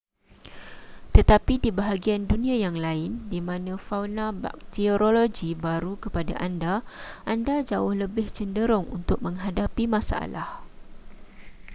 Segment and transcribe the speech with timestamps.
[1.15, 6.75] tetapi di bahagian dunia yang lain di mana fauna bakteriologi baru kepada anda
[7.33, 10.49] anda jauh lebih cenderung untuk menghadapi masalah